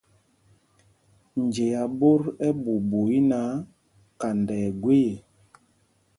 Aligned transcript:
Njea 1.43 1.81
ɓot 1.99 2.23
ɛɓuuɓu 2.47 2.99
í 3.17 3.19
náǎ, 3.29 3.49
kanda 4.19 4.55
ɛ́ 4.65 4.71
gwee 4.81 5.05
ê. 5.15 5.21